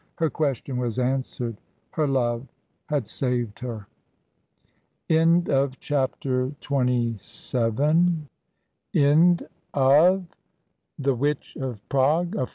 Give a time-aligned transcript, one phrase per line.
[0.15, 1.57] Her question was answered;
[1.91, 2.47] her love
[2.87, 3.85] had saved her.
[5.11, 6.23] End of Project
[6.59, 7.51] Gutenberg's
[8.95, 10.25] The
[10.97, 12.49] Witch of Prague, by F.